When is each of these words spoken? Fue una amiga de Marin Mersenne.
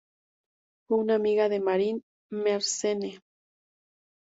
Fue 0.87 0.97
una 0.97 1.13
amiga 1.13 1.47
de 1.47 1.59
Marin 1.59 2.01
Mersenne. 2.31 3.19